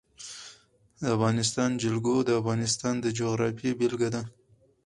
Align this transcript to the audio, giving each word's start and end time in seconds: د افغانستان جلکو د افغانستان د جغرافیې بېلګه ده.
د 0.99 1.01
افغانستان 1.15 1.69
جلکو 1.81 2.13
د 2.23 2.29
افغانستان 2.41 2.93
د 3.01 3.05
جغرافیې 3.19 3.71
بېلګه 3.79 4.09
ده. 4.15 4.21